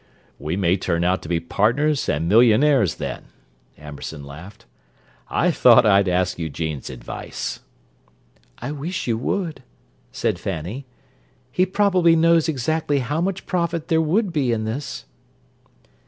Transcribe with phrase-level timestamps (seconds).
[0.39, 3.25] "We may turn out to be partners and millionaires then,"
[3.77, 4.65] Amberson laughed.
[5.29, 7.59] "I thought I'd ask Eugene's advice."
[8.57, 9.61] "I wish you would,"
[10.11, 10.87] said Fanny.
[11.51, 15.05] "He probably knows exactly how much profit there would be in this."